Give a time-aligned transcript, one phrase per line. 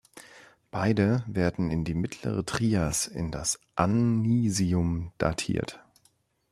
[0.71, 5.79] Beide werden in die mittlere Trias, in das Anisium datiert.